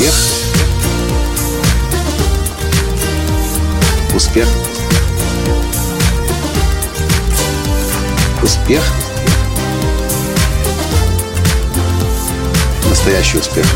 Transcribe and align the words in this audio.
Успех. 0.00 0.14
Успех. 4.14 4.48
Успех. 8.42 8.82
Настоящий 12.88 13.38
успех. 13.38 13.66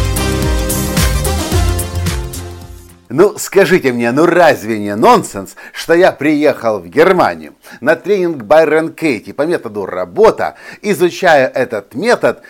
Ну, 3.11 3.37
скажите 3.37 3.93
мне, 3.93 4.11
ну 4.11 4.25
разве 4.25 4.79
не 4.79 4.97
нонсенс, 4.97 5.57
что 5.75 5.93
я 5.93 6.11
приехал 6.11 6.81
в 6.81 6.87
Германию 6.87 7.53
на 7.83 7.97
тренинг 7.97 8.45
Байрон 8.45 8.95
Кейти 8.95 9.35
по 9.35 9.43
методу 9.43 9.85
работа, 9.85 10.55
изучая 10.81 11.49
этот 11.49 11.95
метод, 11.95 12.41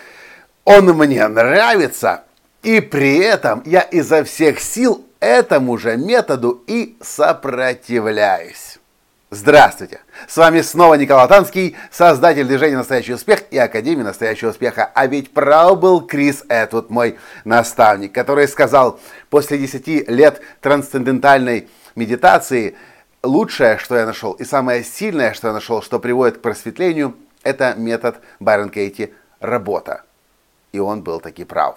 он 0.64 0.86
мне 0.96 1.26
нравится, 1.26 2.22
и 2.64 2.80
при 2.80 3.18
этом 3.18 3.62
я 3.66 3.82
изо 3.82 4.24
всех 4.24 4.58
сил 4.58 5.04
этому 5.20 5.78
же 5.78 5.96
методу 5.96 6.64
и 6.66 6.96
сопротивляюсь. 7.00 8.78
Здравствуйте! 9.30 10.00
С 10.28 10.36
вами 10.36 10.60
снова 10.60 10.94
Николай 10.94 11.26
Танский, 11.28 11.76
создатель 11.90 12.46
движения 12.46 12.76
«Настоящий 12.76 13.14
успех» 13.14 13.42
и 13.50 13.58
Академии 13.58 14.02
«Настоящего 14.02 14.50
успеха». 14.50 14.90
А 14.94 15.06
ведь 15.06 15.32
прав 15.32 15.78
был 15.80 16.02
Крис 16.02 16.44
Этвуд, 16.48 16.88
мой 16.88 17.18
наставник, 17.44 18.12
который 18.12 18.46
сказал, 18.46 19.00
после 19.30 19.58
10 19.58 20.08
лет 20.08 20.40
трансцендентальной 20.60 21.68
медитации, 21.96 22.76
лучшее, 23.24 23.78
что 23.78 23.96
я 23.96 24.06
нашел, 24.06 24.32
и 24.32 24.44
самое 24.44 24.84
сильное, 24.84 25.34
что 25.34 25.48
я 25.48 25.54
нашел, 25.54 25.82
что 25.82 25.98
приводит 25.98 26.38
к 26.38 26.42
просветлению, 26.42 27.16
это 27.42 27.74
метод 27.76 28.20
Байрон 28.38 28.70
Кейти 28.70 29.12
«Работа». 29.40 30.04
И 30.74 30.80
он 30.80 31.02
был 31.02 31.20
таки 31.20 31.44
прав. 31.44 31.76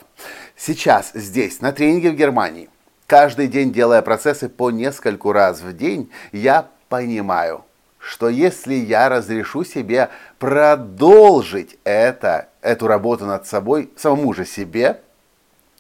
Сейчас, 0.55 1.11
здесь, 1.13 1.61
на 1.61 1.71
тренинге 1.71 2.09
в 2.09 2.15
Германии, 2.15 2.67
каждый 3.05 3.47
день 3.47 3.71
делая 3.71 4.01
процессы 4.01 4.49
по 4.49 4.71
нескольку 4.71 5.31
раз 5.33 5.61
в 5.61 5.71
день, 5.77 6.09
я 6.31 6.67
понимаю, 6.89 7.63
что 7.99 8.27
если 8.27 8.73
я 8.73 9.07
разрешу 9.07 9.63
себе 9.63 10.09
продолжить 10.39 11.77
это, 11.83 12.49
эту 12.63 12.87
работу 12.87 13.27
над 13.27 13.45
собой, 13.45 13.91
самому 13.95 14.33
же 14.33 14.45
себе, 14.47 14.99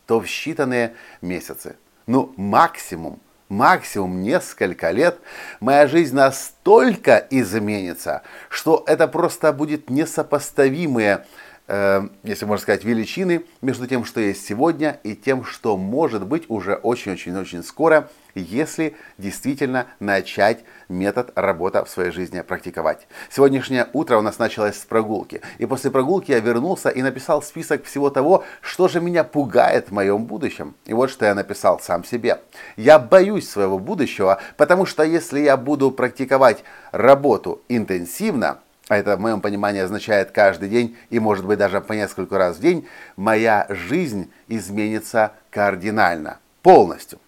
то 0.05 0.19
в 0.19 0.25
считанные 0.25 0.91
месяцы, 1.19 1.75
ну 2.05 2.35
максимум, 2.37 3.19
максимум 3.49 4.21
несколько 4.21 4.91
лет, 4.91 5.17
моя 5.59 5.87
жизнь 5.87 6.15
настолько 6.15 7.25
изменится, 7.31 8.21
что 8.47 8.83
это 8.85 9.07
просто 9.07 9.53
будет 9.53 9.89
несопоставимые 9.89 11.25
Э, 11.67 12.07
если 12.23 12.45
можно 12.45 12.61
сказать, 12.61 12.85
величины 12.85 13.43
между 13.61 13.87
тем, 13.87 14.05
что 14.05 14.21
есть 14.21 14.45
сегодня, 14.45 14.99
и 15.03 15.15
тем, 15.15 15.43
что 15.43 15.75
может 15.75 16.25
быть 16.25 16.45
уже 16.47 16.75
очень-очень-очень 16.75 17.63
скоро, 17.63 18.09
если 18.35 18.95
действительно 19.17 19.87
начать 19.99 20.63
метод 20.87 21.31
работа 21.35 21.83
в 21.83 21.89
своей 21.89 22.11
жизни 22.11 22.41
практиковать. 22.41 23.07
Сегодняшнее 23.29 23.87
утро 23.93 24.17
у 24.17 24.21
нас 24.21 24.39
началось 24.39 24.75
с 24.75 24.85
прогулки. 24.85 25.41
И 25.57 25.65
после 25.65 25.91
прогулки 25.91 26.31
я 26.31 26.39
вернулся 26.39 26.89
и 26.89 27.01
написал 27.01 27.41
список 27.41 27.83
всего 27.83 28.09
того, 28.09 28.45
что 28.61 28.87
же 28.87 29.01
меня 29.01 29.23
пугает 29.23 29.89
в 29.89 29.91
моем 29.91 30.25
будущем. 30.25 30.75
И 30.85 30.93
вот 30.93 31.09
что 31.09 31.25
я 31.25 31.35
написал 31.35 31.79
сам 31.79 32.05
себе. 32.05 32.39
Я 32.77 32.99
боюсь 32.99 33.49
своего 33.49 33.79
будущего, 33.79 34.39
потому 34.55 34.85
что 34.85 35.03
если 35.03 35.39
я 35.39 35.57
буду 35.57 35.91
практиковать 35.91 36.63
работу 36.91 37.61
интенсивно, 37.67 38.59
а 38.87 38.97
это 38.97 39.17
в 39.17 39.19
моем 39.19 39.41
понимании 39.41 39.81
означает 39.81 40.31
каждый 40.31 40.69
день 40.69 40.97
и 41.09 41.19
может 41.19 41.45
быть 41.45 41.59
даже 41.59 41.81
по 41.81 41.93
несколько 41.93 42.37
раз 42.37 42.57
в 42.57 42.61
день, 42.61 42.87
моя 43.15 43.65
жизнь 43.69 44.31
изменится 44.47 45.33
кардинально, 45.49 46.39
полностью. 46.61 47.19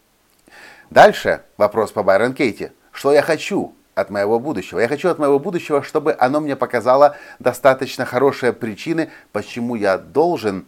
Дальше 0.90 1.44
вопрос 1.58 1.92
по 1.92 2.04
Байрон 2.04 2.34
Кейти. 2.34 2.72
Что 2.92 3.14
я 3.14 3.22
хочу 3.22 3.76
от 3.94 4.10
моего 4.10 4.40
будущего? 4.40 4.80
Я 4.80 4.88
хочу 4.88 5.10
от 5.10 5.20
моего 5.20 5.38
будущего, 5.38 5.84
чтобы 5.84 6.16
оно 6.18 6.40
мне 6.40 6.56
показало 6.56 7.18
достаточно 7.40 8.06
хорошие 8.06 8.54
причины, 8.54 9.12
почему 9.32 9.76
я 9.76 9.98
должен 9.98 10.66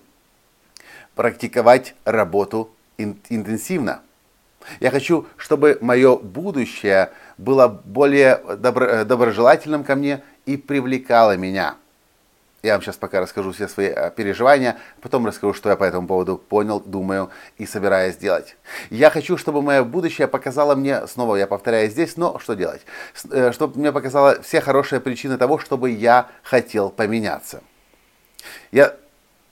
практиковать 1.16 1.96
работу 2.06 2.70
интенсивно. 2.98 4.02
Я 4.80 4.92
хочу, 4.92 5.26
чтобы 5.38 5.78
мое 5.82 6.18
будущее 6.18 7.12
было 7.38 7.68
более 7.68 8.40
добро, 8.58 9.04
доброжелательным 9.06 9.84
ко 9.84 9.96
мне 9.96 10.24
и 10.46 10.58
привлекало 10.58 11.38
меня. 11.38 11.76
Я 12.64 12.74
вам 12.74 12.84
сейчас 12.84 12.96
пока 12.96 13.20
расскажу 13.20 13.54
все 13.54 13.68
свои 13.68 13.88
э, 13.88 14.12
переживания, 14.16 14.78
потом 15.02 15.26
расскажу, 15.26 15.54
что 15.54 15.70
я 15.70 15.76
по 15.76 15.84
этому 15.84 16.08
поводу 16.08 16.38
понял, 16.38 16.80
думаю 16.80 17.32
и 17.58 17.66
собираюсь 17.66 18.18
делать. 18.18 18.56
Я 18.92 19.10
хочу, 19.10 19.36
чтобы 19.38 19.64
мое 19.64 19.84
будущее 19.84 20.28
показало 20.28 20.76
мне, 20.76 21.08
снова 21.08 21.38
я 21.38 21.48
повторяю 21.48 21.90
здесь, 21.90 22.18
но 22.18 22.38
что 22.38 22.54
делать? 22.54 22.82
Э, 23.32 23.52
чтобы 23.52 23.80
мне 23.80 23.92
показало 23.92 24.42
все 24.44 24.62
хорошие 24.62 25.00
причины 25.00 25.38
того, 25.38 25.58
чтобы 25.58 25.90
я 25.90 26.30
хотел 26.44 26.92
поменяться. 26.92 27.64
Я 28.72 28.96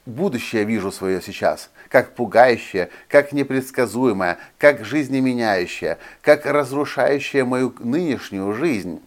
будущее 0.06 0.63
вижу 0.63 0.91
свое 0.91 1.19
сейчас, 1.19 1.71
как 1.89 2.13
пугающее, 2.13 2.89
как 3.07 3.33
непредсказуемое, 3.33 4.38
как 4.57 4.85
жизнеменяющее, 4.85 5.97
как 6.22 6.45
разрушающее 6.45 7.44
мою 7.44 7.73
нынешнюю 7.79 8.53
жизнь, 8.53 9.01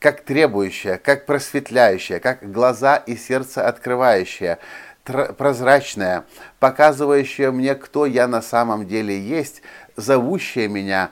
как 0.00 0.22
требующее, 0.22 0.98
как 0.98 1.26
просветляющее, 1.26 2.18
как 2.18 2.50
глаза 2.50 2.96
и 2.96 3.16
сердце 3.16 3.66
открывающее, 3.66 4.58
прозрачное, 5.04 6.24
показывающее 6.58 7.52
мне, 7.52 7.74
кто 7.76 8.04
я 8.04 8.26
на 8.26 8.42
самом 8.42 8.86
деле 8.86 9.18
есть, 9.18 9.62
зовущее 9.96 10.66
меня 10.66 11.10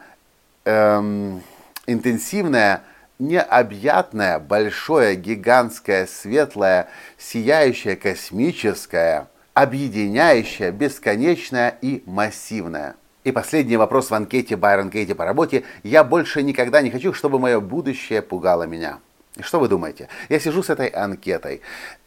эм, 0.65 1.43
интенсивное, 1.87 2.83
необъятное, 3.21 4.41
большое, 4.41 5.15
гигантское, 5.15 6.06
светлое, 6.06 6.89
сияющее, 7.16 7.94
космическое– 7.94 9.28
объединяющая, 9.55 10.73
бесконечная 10.73 11.77
и 11.81 12.03
массивная. 12.07 12.97
И 13.25 13.31
последний 13.31 13.77
вопрос 13.77 14.11
в 14.11 14.15
анкете 14.15 14.57
Байрон 14.57 14.91
Кейти 14.91 15.15
по 15.15 15.25
работе. 15.25 15.65
Я 15.83 16.03
больше 16.03 16.43
никогда 16.43 16.83
не 16.83 16.91
хочу, 16.91 17.13
чтобы 17.13 17.39
мое 17.39 17.61
будущее 17.61 18.21
пугало 18.23 18.65
меня. 18.65 18.99
И 19.37 19.43
что 19.43 19.61
вы 19.61 19.69
думаете? 19.69 20.09
Я 20.29 20.41
сижу 20.41 20.63
с 20.63 20.71
этой 20.71 20.89
анкетой, 20.89 21.63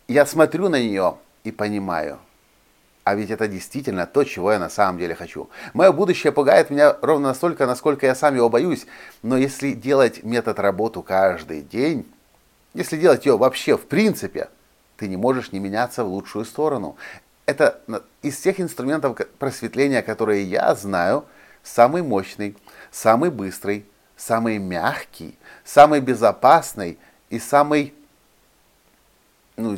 я 0.07 0.25
смотрю 0.25 0.69
на 0.69 0.79
нее 0.79 1.17
и 1.43 1.51
понимаю, 1.51 2.19
а 3.03 3.15
ведь 3.15 3.31
это 3.31 3.47
действительно 3.47 4.05
то, 4.05 4.23
чего 4.23 4.51
я 4.51 4.59
на 4.59 4.69
самом 4.69 4.99
деле 4.99 5.15
хочу. 5.15 5.49
Мое 5.73 5.91
будущее 5.91 6.31
пугает 6.31 6.69
меня 6.69 6.97
ровно 7.01 7.29
настолько, 7.29 7.65
насколько 7.65 8.05
я 8.05 8.15
сам 8.15 8.35
его 8.35 8.49
боюсь. 8.49 8.85
Но 9.23 9.37
если 9.37 9.71
делать 9.71 10.23
метод 10.23 10.59
работу 10.59 11.01
каждый 11.01 11.61
день, 11.61 12.11
если 12.73 12.97
делать 12.97 13.25
ее 13.25 13.37
вообще 13.37 13.77
в 13.77 13.85
принципе, 13.85 14.49
ты 14.97 15.07
не 15.07 15.17
можешь 15.17 15.51
не 15.51 15.59
меняться 15.59 16.03
в 16.03 16.07
лучшую 16.07 16.45
сторону 16.45 16.97
это 17.45 17.81
из 18.21 18.37
всех 18.37 18.59
инструментов 18.59 19.17
просветления, 19.39 20.01
которые 20.01 20.43
я 20.43 20.73
знаю, 20.75 21.25
самый 21.63 22.01
мощный, 22.01 22.55
самый 22.91 23.29
быстрый, 23.29 23.85
самый 24.17 24.57
мягкий, 24.57 25.37
самый 25.63 25.99
безопасный 25.99 26.97
и 27.29 27.39
самый, 27.39 27.93
ну, 29.57 29.77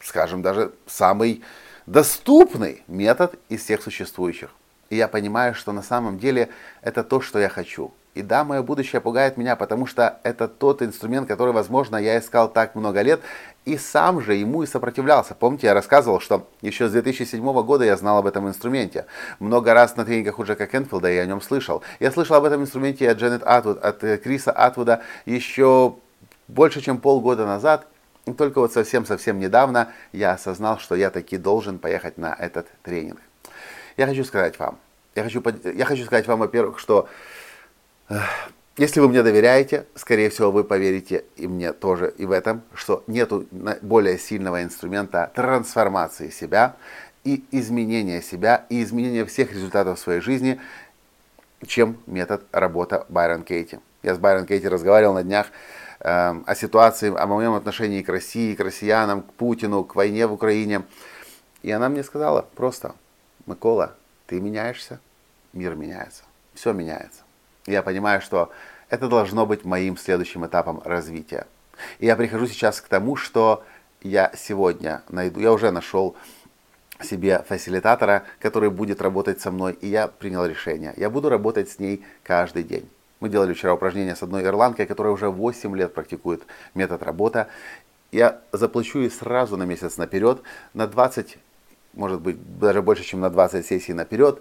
скажем, 0.00 0.42
даже 0.42 0.72
самый 0.86 1.42
доступный 1.86 2.82
метод 2.86 3.34
из 3.48 3.62
всех 3.62 3.82
существующих. 3.82 4.50
И 4.88 4.96
я 4.96 5.08
понимаю, 5.08 5.54
что 5.54 5.72
на 5.72 5.82
самом 5.82 6.18
деле 6.18 6.48
это 6.80 7.02
то, 7.02 7.20
что 7.20 7.38
я 7.38 7.48
хочу. 7.48 7.92
И 8.16 8.22
да, 8.22 8.44
мое 8.44 8.62
будущее 8.62 9.02
пугает 9.02 9.36
меня, 9.36 9.56
потому 9.56 9.84
что 9.84 10.20
это 10.22 10.48
тот 10.48 10.80
инструмент, 10.80 11.28
который, 11.28 11.52
возможно, 11.52 11.98
я 11.98 12.18
искал 12.18 12.50
так 12.50 12.74
много 12.74 13.02
лет, 13.02 13.20
и 13.66 13.76
сам 13.76 14.22
же 14.22 14.34
ему 14.34 14.62
и 14.62 14.66
сопротивлялся. 14.66 15.34
Помните, 15.34 15.66
я 15.66 15.74
рассказывал, 15.74 16.18
что 16.18 16.48
еще 16.62 16.88
с 16.88 16.92
2007 16.92 17.62
года 17.62 17.84
я 17.84 17.94
знал 17.98 18.16
об 18.16 18.26
этом 18.26 18.48
инструменте. 18.48 19.04
Много 19.38 19.74
раз 19.74 19.96
на 19.96 20.06
тренингах 20.06 20.38
у 20.38 20.44
Джека 20.44 20.66
Кенфилда 20.66 21.10
я 21.10 21.22
о 21.22 21.26
нем 21.26 21.42
слышал. 21.42 21.82
Я 22.00 22.10
слышал 22.10 22.36
об 22.36 22.44
этом 22.44 22.62
инструменте 22.62 23.10
от 23.10 23.18
Дженнет 23.18 23.42
Атвуд, 23.42 23.84
от 23.84 24.02
э, 24.02 24.16
Криса 24.16 24.50
Атвуда 24.50 25.02
еще 25.26 25.96
больше, 26.48 26.80
чем 26.80 26.96
полгода 26.96 27.44
назад. 27.44 27.86
И 28.24 28.32
только 28.32 28.60
вот 28.60 28.72
совсем-совсем 28.72 29.38
недавно 29.38 29.92
я 30.12 30.32
осознал, 30.32 30.78
что 30.78 30.94
я 30.94 31.10
таки 31.10 31.36
должен 31.36 31.78
поехать 31.78 32.16
на 32.16 32.32
этот 32.32 32.66
тренинг. 32.82 33.20
Я 33.98 34.06
хочу 34.06 34.24
сказать 34.24 34.58
вам, 34.58 34.78
я 35.14 35.22
хочу, 35.22 35.42
я 35.74 35.84
хочу 35.84 36.04
сказать 36.06 36.26
вам, 36.26 36.38
во-первых, 36.38 36.78
что 36.78 37.10
если 38.76 39.00
вы 39.00 39.08
мне 39.08 39.22
доверяете, 39.22 39.86
скорее 39.94 40.30
всего, 40.30 40.50
вы 40.50 40.64
поверите 40.64 41.24
и 41.36 41.46
мне 41.46 41.72
тоже 41.72 42.12
и 42.18 42.26
в 42.26 42.30
этом, 42.30 42.62
что 42.74 43.02
нет 43.06 43.32
более 43.82 44.18
сильного 44.18 44.62
инструмента 44.62 45.30
трансформации 45.34 46.30
себя 46.30 46.76
и 47.24 47.44
изменения 47.50 48.22
себя, 48.22 48.66
и 48.68 48.82
изменения 48.82 49.24
всех 49.24 49.52
результатов 49.52 49.98
своей 49.98 50.20
жизни, 50.20 50.60
чем 51.66 51.96
метод 52.06 52.44
работа 52.52 53.06
Байрон 53.08 53.42
Кейти. 53.42 53.80
Я 54.02 54.14
с 54.14 54.18
Байрон 54.18 54.46
Кейти 54.46 54.68
разговаривал 54.68 55.14
на 55.14 55.24
днях 55.24 55.48
э, 56.00 56.34
о 56.46 56.54
ситуации, 56.54 57.12
о 57.16 57.26
моем 57.26 57.54
отношении 57.54 58.02
к 58.02 58.08
России, 58.08 58.54
к 58.54 58.60
россиянам, 58.60 59.22
к 59.22 59.32
Путину, 59.32 59.82
к 59.84 59.96
войне 59.96 60.26
в 60.26 60.32
Украине. 60.32 60.82
И 61.62 61.70
она 61.70 61.88
мне 61.88 62.04
сказала 62.04 62.46
просто, 62.54 62.94
Микола, 63.46 63.94
ты 64.26 64.40
меняешься, 64.40 65.00
мир 65.52 65.74
меняется, 65.74 66.22
все 66.54 66.72
меняется. 66.72 67.25
Я 67.66 67.82
понимаю, 67.82 68.20
что 68.20 68.50
это 68.88 69.08
должно 69.08 69.44
быть 69.44 69.64
моим 69.64 69.96
следующим 69.96 70.46
этапом 70.46 70.80
развития. 70.84 71.46
И 71.98 72.06
я 72.06 72.16
прихожу 72.16 72.46
сейчас 72.46 72.80
к 72.80 72.88
тому, 72.88 73.16
что 73.16 73.64
я 74.02 74.32
сегодня 74.36 75.02
найду, 75.08 75.40
я 75.40 75.52
уже 75.52 75.72
нашел 75.72 76.14
себе 77.02 77.44
фасилитатора, 77.46 78.22
который 78.38 78.70
будет 78.70 79.02
работать 79.02 79.40
со 79.40 79.50
мной, 79.50 79.72
и 79.80 79.88
я 79.88 80.08
принял 80.08 80.46
решение. 80.46 80.94
Я 80.96 81.10
буду 81.10 81.28
работать 81.28 81.68
с 81.68 81.78
ней 81.78 82.04
каждый 82.22 82.62
день. 82.62 82.88
Мы 83.20 83.28
делали 83.28 83.52
вчера 83.52 83.74
упражнение 83.74 84.14
с 84.14 84.22
одной 84.22 84.44
ирландкой, 84.44 84.86
которая 84.86 85.12
уже 85.12 85.28
8 85.28 85.76
лет 85.76 85.92
практикует 85.92 86.42
метод 86.74 87.02
работа. 87.02 87.48
Я 88.12 88.40
заплачу 88.52 89.00
ей 89.00 89.10
сразу 89.10 89.56
на 89.56 89.64
месяц 89.64 89.96
наперед, 89.96 90.40
на 90.72 90.86
20, 90.86 91.36
может 91.94 92.20
быть, 92.20 92.58
даже 92.58 92.80
больше, 92.80 93.02
чем 93.02 93.20
на 93.20 93.30
20 93.30 93.66
сессий 93.66 93.92
наперед, 93.92 94.40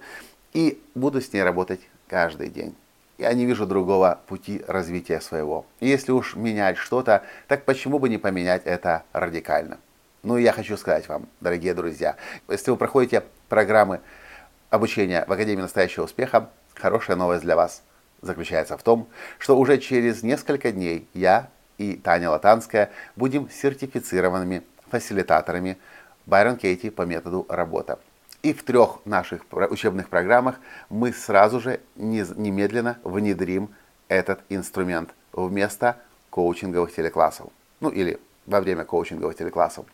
и 0.53 0.79
буду 0.93 1.19
с 1.21 1.33
ней 1.33 1.41
работать 1.41 1.81
каждый 2.07 2.49
день 2.49 2.75
я 3.17 3.33
не 3.33 3.45
вижу 3.45 3.65
другого 3.65 4.19
пути 4.27 4.63
развития 4.67 5.21
своего. 5.21 5.65
И 5.79 5.87
если 5.87 6.11
уж 6.11 6.35
менять 6.35 6.77
что-то, 6.77 7.23
так 7.47 7.63
почему 7.65 7.99
бы 7.99 8.09
не 8.09 8.17
поменять 8.17 8.63
это 8.65 9.03
радикально? 9.13 9.77
Ну 10.23 10.37
и 10.37 10.43
я 10.43 10.51
хочу 10.51 10.75
сказать 10.77 11.07
вам, 11.07 11.27
дорогие 11.39 11.73
друзья, 11.73 12.15
если 12.49 12.71
вы 12.71 12.77
проходите 12.77 13.23
программы 13.47 14.01
обучения 14.69 15.23
в 15.27 15.31
Академии 15.31 15.61
настоящего 15.61 16.05
успеха, 16.05 16.49
хорошая 16.73 17.15
новость 17.15 17.43
для 17.43 17.55
вас 17.55 17.83
заключается 18.21 18.77
в 18.77 18.83
том, 18.83 19.07
что 19.37 19.57
уже 19.57 19.77
через 19.77 20.23
несколько 20.23 20.71
дней 20.71 21.07
я 21.13 21.49
и 21.77 21.95
Таня 21.95 22.31
Латанская 22.31 22.89
будем 23.15 23.49
сертифицированными 23.49 24.63
фасилитаторами 24.89 25.77
Байрон 26.25 26.57
Кейти 26.57 26.89
по 26.89 27.03
методу 27.03 27.45
работа. 27.49 27.99
И 28.45 28.53
в 28.53 28.61
трех 28.61 28.99
наших 29.05 29.41
учебных 29.71 30.07
программах 30.07 30.57
мы 30.87 31.11
сразу 31.13 31.59
же 31.59 31.79
немедленно 31.95 32.99
внедрим 33.03 33.71
этот 34.07 34.41
инструмент 34.49 35.09
вместо 35.33 35.97
коучинговых 36.29 36.93
телеклассов. 36.93 37.47
Ну 37.79 37.89
или 37.89 38.19
во 38.45 38.61
время 38.61 38.85
коучинговых 38.85 39.35
телеклассов. 39.35 39.87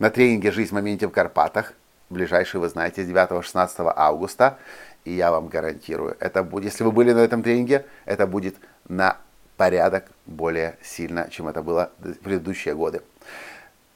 На 0.00 0.10
тренинге 0.10 0.50
«Жизнь 0.50 0.70
в 0.70 0.72
моменте 0.72 1.06
в 1.06 1.12
Карпатах», 1.12 1.74
ближайший, 2.10 2.58
вы 2.58 2.68
знаете, 2.70 3.02
9-16 3.02 3.92
августа, 3.94 4.58
и 5.04 5.12
я 5.12 5.30
вам 5.30 5.46
гарантирую, 5.46 6.16
это 6.18 6.42
будет, 6.42 6.64
если 6.64 6.82
вы 6.82 6.90
были 6.90 7.12
на 7.12 7.20
этом 7.20 7.44
тренинге, 7.44 7.86
это 8.04 8.26
будет 8.26 8.56
на 8.88 9.16
порядок 9.56 10.06
более 10.26 10.76
сильно, 10.82 11.28
чем 11.30 11.46
это 11.46 11.62
было 11.62 11.92
в 12.00 12.14
предыдущие 12.14 12.74
годы. 12.74 13.02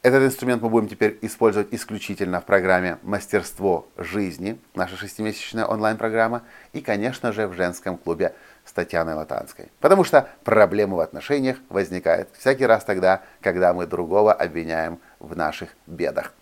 Этот 0.02 0.22
инструмент 0.22 0.62
мы 0.62 0.70
будем 0.70 0.88
теперь 0.88 1.18
использовать 1.20 1.74
исключительно 1.74 2.40
в 2.40 2.46
программе 2.46 2.96
«Мастерство 3.02 3.86
жизни», 3.98 4.58
наша 4.74 4.96
шестимесячная 4.96 5.66
онлайн-программа, 5.66 6.40
и, 6.72 6.80
конечно 6.80 7.32
же, 7.32 7.46
в 7.46 7.52
женском 7.52 7.98
клубе 7.98 8.34
с 8.64 8.72
Татьяной 8.72 9.12
Латанской. 9.12 9.66
Потому 9.78 10.04
что 10.04 10.26
проблемы 10.42 10.96
в 10.96 11.00
отношениях 11.00 11.58
возникают 11.68 12.30
всякий 12.32 12.64
раз 12.64 12.82
тогда, 12.84 13.20
когда 13.42 13.74
мы 13.74 13.86
другого 13.86 14.32
обвиняем 14.32 15.00
в 15.18 15.36
наших 15.36 15.68
бедах. 15.86 16.32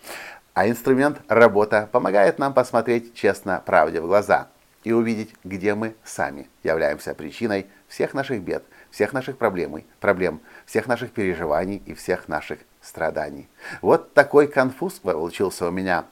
А 0.54 0.68
инструмент 0.68 1.20
«Работа» 1.26 1.88
помогает 1.90 2.38
нам 2.38 2.54
посмотреть 2.54 3.12
честно 3.14 3.60
правде 3.66 4.00
в 4.00 4.06
глаза 4.06 4.46
и 4.84 4.92
увидеть, 4.92 5.34
где 5.42 5.74
мы 5.74 5.96
сами 6.04 6.48
являемся 6.62 7.12
причиной 7.12 7.66
всех 7.88 8.14
наших 8.14 8.40
бед, 8.40 8.62
всех 8.92 9.12
наших 9.12 9.36
проблем, 9.36 9.82
проблем, 9.98 10.40
всех 10.64 10.86
наших 10.86 11.10
переживаний 11.10 11.82
и 11.86 11.94
всех 11.94 12.28
наших 12.28 12.60
страданий. 12.88 13.48
Вот 13.82 14.14
такой 14.14 14.48
конфуз 14.48 14.94
получился 14.94 15.66
у 15.66 15.70
меня. 15.70 16.04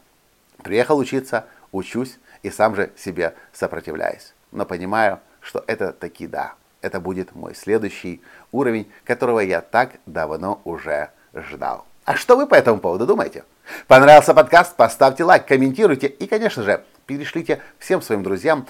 Приехал 0.63 0.99
учиться, 0.99 1.47
учусь 1.73 2.19
и 2.43 2.51
сам 2.51 2.77
же 2.77 2.93
себе 2.97 3.35
сопротивляюсь. 3.53 4.35
Но 4.53 4.65
понимаю, 4.65 5.21
что 5.41 5.65
это 5.67 5.93
таки 5.93 6.27
да. 6.27 6.55
Это 6.83 7.01
будет 7.01 7.35
мой 7.35 7.55
следующий 7.55 8.23
уровень, 8.53 8.91
которого 9.05 9.41
я 9.41 9.61
так 9.61 9.93
давно 10.07 10.61
уже 10.65 11.11
ждал. 11.35 11.85
А 12.05 12.15
что 12.15 12.37
вы 12.37 12.47
по 12.47 12.55
этому 12.55 12.79
поводу 12.79 13.07
думаете? 13.07 13.45
Понравился 13.89 14.35
подкаст? 14.35 14.77
Поставьте 14.77 15.25
лайк, 15.25 15.47
комментируйте 15.47 16.07
и, 16.07 16.27
конечно 16.27 16.63
же, 16.63 16.85
перешлите 17.07 17.61
всем 17.79 18.01
своим 18.01 18.23
друзьям, 18.23 18.67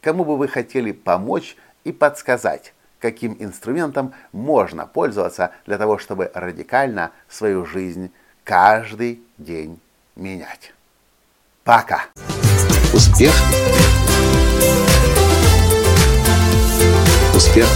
кому 0.00 0.24
бы 0.24 0.36
вы 0.38 0.48
хотели 0.48 0.92
помочь 0.92 1.56
и 1.84 1.92
подсказать 1.92 2.72
каким 3.00 3.36
инструментом 3.38 4.14
можно 4.32 4.86
пользоваться 4.86 5.52
для 5.66 5.78
того, 5.78 5.98
чтобы 5.98 6.30
радикально 6.34 7.12
свою 7.28 7.64
жизнь 7.66 8.10
каждый 8.44 9.22
день 9.38 9.80
менять. 10.16 10.72
Пока! 11.64 12.06
Успех! 12.92 13.34
Успех! 17.34 17.68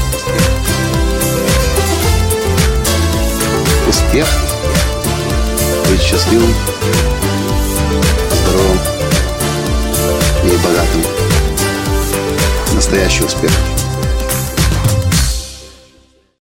Успех! 3.86 4.26
Быть 5.88 6.00
счастливым, 6.00 6.54
здоровым 8.30 8.78
и 10.44 10.56
богатым. 10.64 11.02
Настоящий 12.74 13.24
успех! 13.24 13.52